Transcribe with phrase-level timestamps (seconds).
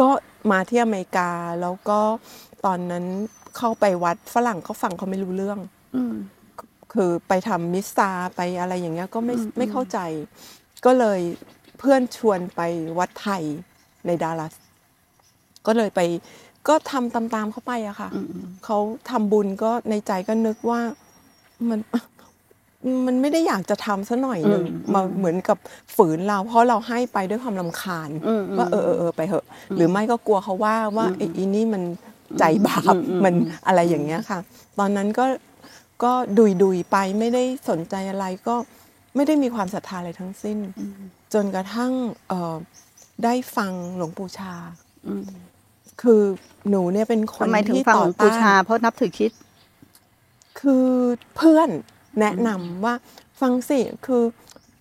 [0.00, 0.08] ก็
[0.50, 2.00] มาที่อเมริกาแล้วก็
[2.64, 3.04] ตอนนั้น
[3.56, 5.58] เข้าไปวัดฝรั่งเขาฟังเขาไม่รู้เรื่อง
[5.96, 6.14] อืม
[6.92, 9.98] คือไปทำมิสซาไปอะไรอย่างเงี้ยก็ไม่ไม่เข้าใจ
[10.84, 11.20] ก็เลย
[11.78, 12.60] เพื่อนชวนไป
[12.98, 13.42] วัดไทย
[14.06, 14.54] ในดัลลัส
[15.66, 16.00] ก็เลยไป
[16.68, 18.26] ก็ทำตามๆเข้าไปอะค่ะอืม
[18.64, 18.78] เขา
[19.10, 20.80] ทำบุญก็ในใจก็นึกว่า
[21.68, 21.80] มัน
[23.06, 25.58] มันไม่ได้อยากจะทำซะหน่อยหนึ่งอืมมาเหมือนกับ
[25.96, 31.82] ฝืนเราเพราะเราให้ไปด้วยความลำคาญอืมอืมว่าเออเออเออไปเหอะ หรือไม่ก็กลัวเขาว่าว่าไอ้อีนี่มัน
[32.38, 33.34] ใจบาปอืมอืมมัน
[33.66, 34.38] อะไรอย่างเงี้ยค่ะ
[34.78, 35.26] ตอนนั้นก็
[36.04, 38.54] ก็ดุยดุยๆไปไม่ได้สนใจอะไรก็
[39.16, 40.58] ไม่ได้มีความศรัทธาอะไรทั้งสิ้น
[41.34, 41.92] จนกระทั่ง
[42.28, 42.56] เอ่อ
[43.24, 44.54] ได้ฟังหลวงปู่ชา
[45.06, 45.24] อืม
[46.02, 46.22] คือ
[46.70, 49.32] หนูเนี่ยเป็นคนทำไมถึงที่ฟังหต่ลอวงปู่ต้านชาเพราะนับถือคริด
[50.60, 50.88] คือ
[51.36, 51.68] เพื่อน
[52.20, 52.94] แนะนำว่า
[53.40, 54.22] ฟังสิคือ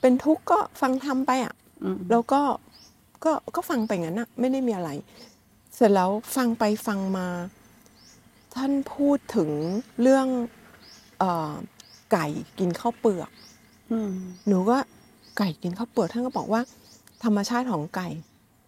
[0.00, 2.42] เป็นทุกข์ก็ฟังทำไปอะอืมแล้วก็
[3.24, 4.90] ก็ก็ฟังไปงั้นนะไม่ได้มีอะไร
[5.74, 7.26] เสร็จแล้วฟังไปฟังมา
[8.54, 9.50] ท่านพูดถึง
[10.02, 10.26] เรื่อง
[11.18, 11.52] เออ
[12.12, 12.26] ไก่
[12.58, 13.30] กินข้าวเปลือก
[13.90, 14.12] อืม
[14.46, 14.76] หนูก็
[15.38, 16.60] ไก่กินข้าวเปลือกท่านก็บอกว่า
[17.24, 18.08] ธรรมชาติของไก่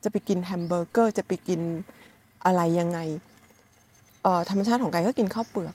[0.02, 1.60] จะไปกินแฮมเบอร์เกอร์ จะไปกิน
[2.44, 2.98] อะไรยังไง
[4.22, 5.74] เอ่อธรรมชาติของไก่ก็กินข้าวเปลือก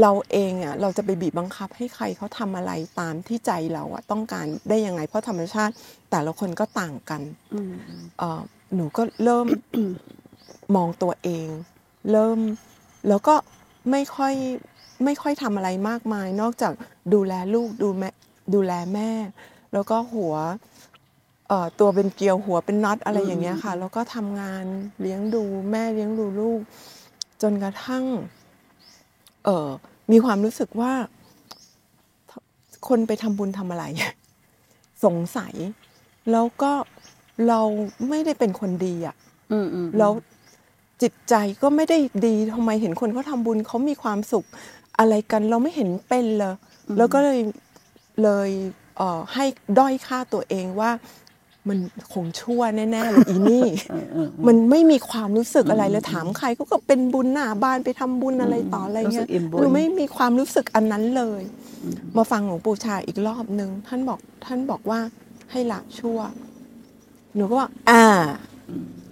[0.00, 5.72] เราเองอะเราจะไปบีบบังคับให้ใครเขาทำอะไรตามที่ใจเราอะต้องการได้ยังไง เพราะธรรมชาติ
[6.10, 7.22] แต่ละคนก็ต่างกัน
[7.54, 7.74] อืม
[8.18, 8.40] เอ่อ
[8.74, 9.46] หนูก็เริ่ม
[10.76, 11.48] มองตัวเอง
[12.12, 12.38] เริ่ม
[13.08, 13.34] แล้วก็
[13.90, 14.34] ไม่ค่อย
[15.04, 16.72] ไม่ค่อยทำอะไรมากมาย นอกจาก
[17.14, 18.10] ดูแลลูกดูแม่
[18.54, 19.10] ดูแลแม่
[19.72, 20.34] แล้วก็หัว
[21.48, 24.64] เอ่อตัวเป็นเกลียวหัวเป็นน็อตอะไรอย่างเงี้ยค่ะ แล้วก็ทำงาน
[25.00, 26.60] เลี้ยงดูแม่เลี้ยงดูลูก
[27.42, 28.04] จนกระทั่ง
[29.44, 29.68] เออ
[30.12, 30.92] มีความรู้สึกว่า
[32.88, 33.84] คนไปทำบุญทำอะไร
[35.04, 35.54] สงสัย
[36.32, 36.72] แล้วก็
[37.48, 37.60] เรา
[38.08, 39.16] ไม่ได้เป็นคนดีอะ
[39.52, 40.12] อืมอืมแล้ว
[41.02, 44.46] จิตใจก็ไม่ได้ดีทำไมเห็นคนเขาทำบุญเขามีความสุข
[44.98, 46.54] อะไรกันเราไม่เห็นเป็นเลย
[46.98, 47.40] แล้วก็เลย
[48.22, 48.50] เลย
[48.96, 49.44] เอ่อให้
[49.78, 50.90] ด้อยค่าตัวเองว่า
[51.68, 51.78] มัน
[52.12, 61.42] คงชั่วแน่ๆเลยอีนี่เออเออมันไม่มีความรู้สึกอะไรเลยถามใครก็ก็เป็นบุญหน้าบ้านไปทำบุญอะไรต่ออะไรรู้สึเงี้กยอิ่มบุญหนูไม่มีความรู้สึกอันนั้นเลย
[62.16, 65.00] มาฟังหลวงปู่ชาอีกรอบหนึ่งท่านบอกท่านบอกว่า
[65.50, 66.18] ให้ละชั่ว
[67.36, 68.04] หนูก็ว่าอ่า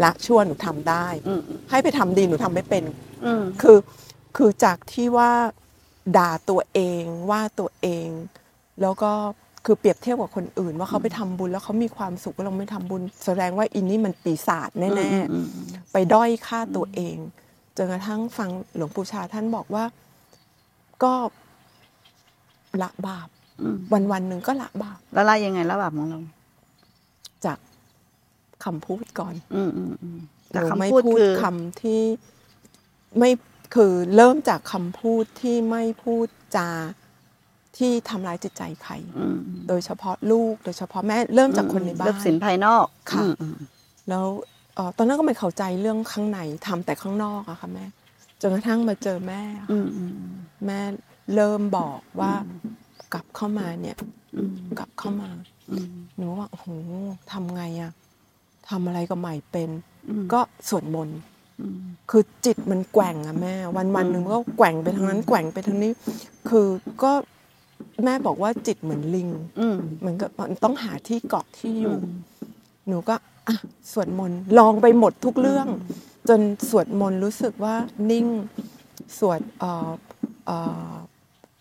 [0.04, 1.40] ละชั่วหนูทำได้อืม
[1.70, 2.84] ให้ไปทำดีหนูทำไม่เป็น
[3.24, 3.78] อืมคือ
[4.36, 5.32] คือจากที่ว่า
[6.16, 8.08] ด่าตัวเองว่าตัวเอง
[8.82, 9.12] แล้วก็
[9.64, 14.88] คือเปรียบเทียบกับคนอื่น ว่าเขาไปทำบุญแล้วเขามีความสุขว่าเราไม่ทำบุญ แสดงว่าอินนี่มันปีศาจแน่
[15.32, 17.16] อืมๆไปด้อยค่าตัวเอง
[17.76, 19.84] จนกระทั่งฟังหลวงปู่ชาท่านบอกว่า
[21.02, 21.12] ก็
[22.82, 23.28] ละบาป
[23.62, 26.20] อืมวันวันๆหนึ่งก็ละบาปแล้วไล่ยังไงระบาบของเรา
[27.44, 27.58] จาก
[28.64, 30.18] คำพูดก่อน อืมอืมอืม
[30.50, 32.02] หแต่นูไม่คำพูดพูดคือคำที่
[33.18, 33.30] ไม่
[33.74, 36.70] คือเริ่มจากคำพูดที่ไม่พูดจา
[37.76, 39.38] ที่ทำร้ายจิตใจใครอืม
[39.68, 43.56] โดยเฉพาะลูก โดยเฉพาะแม่เริ่มจากคนในบ้าเลินกสินภายนอกค่ะอืมอืม
[44.08, 44.26] แล้ว
[44.74, 47.86] เอ่อตอนนั้นก็ไม่เข้าใจเรื่องข้างในทำแต่ข้างนอกอะค่ะแม่
[48.40, 50.12] จนกระทั่งมาเจอแม่อะอืค่ะมอืม
[50.66, 50.80] แม่
[51.34, 52.32] เริ่มบอกว่า
[53.14, 53.96] กลับเข้ามาเนี่ย
[54.36, 55.30] อืมกลับเข้ามา
[55.70, 56.66] อืมหนูว่าโอ้โห
[57.32, 57.92] ทำไงอะ
[58.68, 59.70] ทำอะไรก็ใหม่เป็น
[60.08, 61.18] อืมก็สวดมนต์
[61.60, 61.80] อืม
[62.10, 65.92] คือจิตมันแกว่งอะแม่ วันวันๆหนึ่งมันก็แกว่งไปทางนั้นแกว่งไปทางนี้
[66.48, 66.66] คือ
[67.02, 67.12] ก็
[68.04, 69.28] แม่บอกว่าจิตเหมือนลิง
[69.60, 72.14] อืมเหมือนกับมันต้องหาที่เกาะที่อยู่อืม
[72.88, 73.14] หนูก็
[73.48, 73.56] อะ
[73.92, 75.66] สวดมนต์ลองไปหมดทุกเรื่อง
[76.28, 77.74] จนสวดมนต์รู้สึกว่า
[78.10, 78.26] นิ่ง
[79.18, 79.90] สวดเอ่อ
[80.46, 80.90] เอ่อ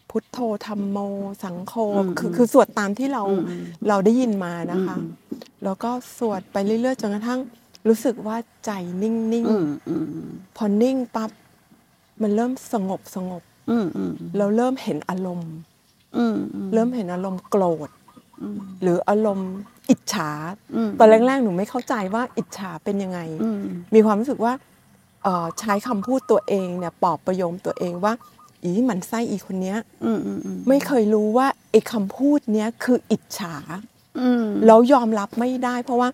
[0.10, 0.98] พุทโธธรรมโม
[1.44, 5.10] สังโฆอืมคือคือสวดตามที่เราอืมอืมเราได้ยินมานะคะอืม
[5.64, 7.40] แล้วก็สวดไปเรื่อยๆจนกระทั่ง
[7.88, 8.72] รู้สึกว่าใจ
[9.02, 9.16] นิ่ง
[9.50, 9.96] อืมอื
[10.28, 11.32] มๆพอนิ่งปั๊บ
[12.22, 15.79] มันเริ่มสงบสงบอืมอืมเราเริ่มเห็นอารมณ์อืมอืม
[16.74, 17.90] เริ่มเห็นอารมณ์โกรธ
[18.42, 19.52] อืมหรืออารมณ์
[19.90, 20.32] อิจฉา
[20.76, 23.62] อืมตอนแรกๆหนูไม่เข้าใจว่าอิจฉาเป็นยังไงอืม
[23.96, 24.54] มีความรู้สึกว่า
[25.24, 28.14] เอ่อใช้คำพูดตัวเองเนี่ยปลอบประโยมตัวเองว่า
[28.64, 33.56] อีหมันไส้อีคนเนี้ยอืมอืมอืมไม่เคยรู้ว่าไอ้คำพูดเนี้ยคืออิจฉา
[34.20, 36.10] อืมแล้วยอมรับไม่ได้ เพราะว่า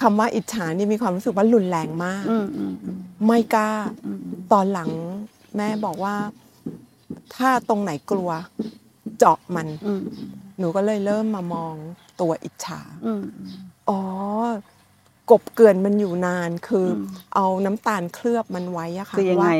[0.00, 3.70] คำว่าอิจฉานี่มีความรู้สึกว่ารุนแรงมากอืมอืมอืมไม่กล้า
[4.06, 4.20] อืม
[4.52, 4.90] ตอนหลัง
[5.56, 6.16] แม่บอกว่า
[7.34, 8.30] ถ้าตรงไหนกลัว
[9.18, 10.00] เจาะมันอืม
[10.58, 11.74] หนูก็เลยเริ่มมามอง
[12.20, 13.22] ตัวอิจฉาอืม
[13.88, 14.00] อ๋อ
[15.30, 17.02] กบเกลื่อนมันอยู่นานคืออม
[17.34, 19.50] เอาน้ำตาลเคลือบมันไว้อะค่ะคือยังไง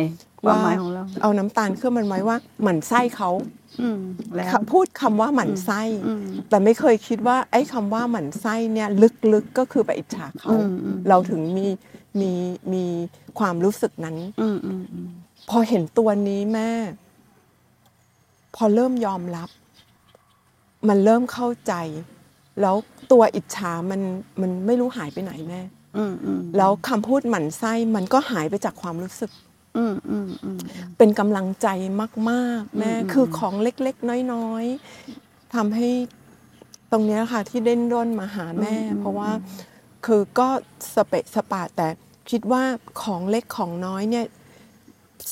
[0.47, 3.31] ว่าความหมายของเราเอาน้ำตาลเคลือบมันไว้ว่าหมั่นไส้เขา
[3.81, 4.01] อืม
[4.37, 8.89] แล้วพูดคำว่าหมั่นไส้อืมแต่ไม่เคยคิดว่า ไอ้คำว่าหมั่นไส้เนี่ย
[9.33, 11.67] ลึกๆก็คือไปอิจฉาเขาอืมอืมเราถึงมี
[12.21, 12.33] มี
[12.73, 12.85] มี
[13.39, 15.09] ความรู้สึกนั้นอืมอืมอืม
[15.51, 16.71] พอเห็นตัวนี้แม่
[18.55, 19.49] พอเริ่มยอมรับ
[20.89, 21.75] มันเริ่มเข้าใจ
[22.61, 22.77] แล้ว
[23.13, 24.01] ตัวอิจฉามัน
[24.41, 25.61] มันไม่รู้หายไปไหนแม่
[25.97, 29.31] อืมอืมแล้วคำพูดหมั่นไส้มันก็หายไปจากความรู้สึก
[29.77, 30.59] อืมอืมอืม
[30.99, 31.69] เป็นกำลังใจ
[32.31, 35.89] มากๆ แม่อืมคือของเล็กๆ น้อยๆทำให้
[36.93, 39.31] ตรงเนี้ยค่ะที่เด่นด้นมาหาแม่ เพราะว่า
[40.07, 40.49] คือก็
[40.95, 41.89] สเปะสปะแต่
[42.31, 42.63] คิดว่า
[43.03, 44.27] ของเล็กของน้อยเนี่ย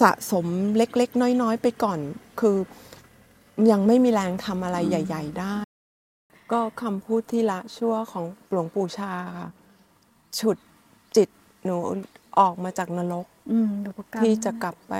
[0.00, 0.46] สะสม
[0.76, 1.98] เล็กๆ น้อยๆ ไปก่อน
[2.40, 2.56] คือ
[3.70, 5.54] ยังไม่มีแรงทำอะไรใหญ่ ๆ ได้
[6.52, 9.50] ก็คำพูดที่ละชั่วของหลวงปู่ชาค่ะ
[10.38, 10.56] ฉุด
[11.16, 11.28] จิต
[11.64, 11.76] หนู
[12.38, 14.94] ออกมาจากนรกอืมดูประกรรมที่จะกลับไป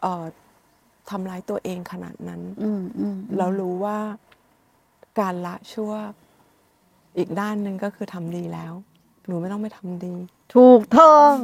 [0.00, 0.24] เอ่อ
[1.10, 3.98] ทำร้ายตัวเองขนาดนั้นอืมอืมเรารู้ว่า
[5.20, 5.92] การละชั่ว
[7.16, 8.72] อีกด้านหนึ่งก็คือทำดีแล้ว
[9.26, 10.14] หนูไม่ต้องไปทำดี
[10.56, 11.34] ถูกต้อง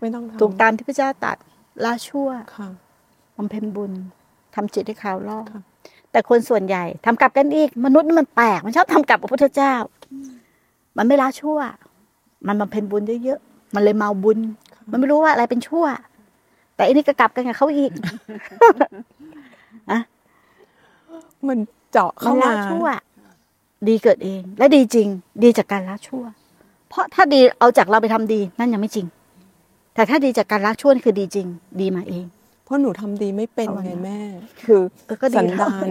[0.00, 1.36] ไม่ต้องทำถูกตามที่พระเจ้าตรัด
[1.84, 2.68] ละชั่วค่ะ
[3.36, 3.92] บำเพ็ญบุญ
[4.56, 5.62] ทำจิตให้ขาวรอบค่ะ
[6.10, 9.74] แต่คนส่วนใหญ่ทำกลับกันอีก มนุษย์นี่มันแปลกมันชอบทำกลับกับพระพุทธเจ้า
[10.96, 11.58] มันไม่ละชั่ว
[12.46, 14.38] มันบำเพ็ญบุญเยอะๆมันเลยเมาบุญ
[14.90, 15.84] มันไม่รู้ว่าอะไรเป็นชั่ว
[16.74, 17.92] แต่อันนี้ก็กลับกันกับเขาอีก
[21.48, 21.58] มัน
[21.92, 22.86] เจาะมัเข้านละมาชั่ว
[23.88, 25.08] ดีเกิดเอง และดีจริง
[25.42, 26.24] ดีจากการละชั่ว
[26.88, 29.06] เพราะถ้าดีเอาจากเราไปทำดี นั่นยังไม่จริง
[29.94, 31.46] แต่ถ้าดีจากการละชั่วนี่คือดีจริง
[31.80, 32.24] ดีมาเอง
[32.66, 34.20] เพราะหนูทำดีไม่เป็นเอาไว้ไงนะแม่
[34.64, 35.88] คือเออก็ดีสันแล้วดาน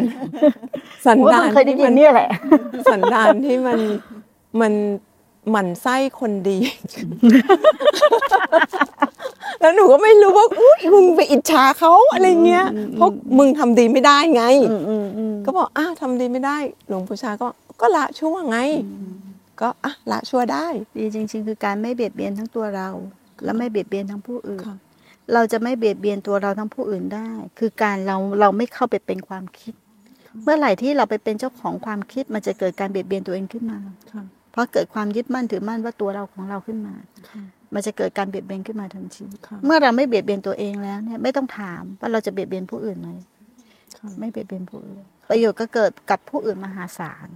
[1.06, 2.30] สันโอ้ยดามันนเคยได้ยิที่นเนี่ยแหละ
[2.92, 3.80] สันดานที่มัน
[4.62, 4.74] มัน
[5.52, 6.58] หมั่นไส้คนดี
[9.60, 16.58] แล้วหนูก็ไม่รู้ว่าอุ้ยมึงไปอิจฉาเขาอะไรเงี้ย เพราะมึงทำดีไม่ได้ไงอืมอืมอืมก็บอกอ้าวทำดีไม่ได้
[16.88, 18.60] หลวงปู่ชาก็บอกก็ละชั่วไง
[19.62, 20.68] ก็อะละชั่วได้
[20.98, 22.90] ดีจริง ๆ คือการไม่เบียดเบียนทั้งตัวเรา
[23.44, 24.76] และไม่เบียดเบียนทั้งผู้อื่นค่ะ
[25.34, 27.30] เราจะไม่เบียดเบียนตัวเราทั้งผู้อื่นได้
[27.60, 29.74] คือการเราเราไม่เข้าไปเป็นความคิด
[30.44, 33.80] เมื่อไหร่ที่เราไปเป็นเจ้าของความคิดมันจะเกิดการเบียดเบียนตัวเองขึ้นมา
[34.12, 36.96] ค่ะเพราะเกิดความยึดมั่นถือมั่นว่าตัวเราของเราขึ้นมา
[37.30, 37.44] ค่ะ
[37.74, 43.10] มันจะเกิดการเบียดเบียนขึ้นมาทันทีค่ะเมื่อเราไม่เบียดเบียนตัวเองแล้วเนี่ยไม่ต้องถามว่าเราจะเบียดเบียนผู้อื่นไหม
[43.98, 47.28] ค่ะไม่เบียดเบียนผู้อื่นประโยชน์ก็เกิดกับผู้อื่นมหาศาล